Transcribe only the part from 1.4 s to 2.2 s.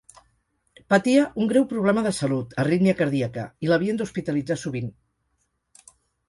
un greu problema de